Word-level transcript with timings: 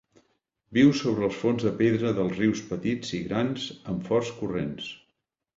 Viu 0.77 0.93
sobre 0.99 1.27
els 1.27 1.35
fons 1.41 1.67
de 1.67 1.73
pedra 1.83 2.15
dels 2.21 2.35
rius 2.39 2.63
petits 2.71 3.15
i 3.19 3.23
grans 3.29 3.69
amb 3.95 4.11
forts 4.11 4.37
corrents. 4.43 4.93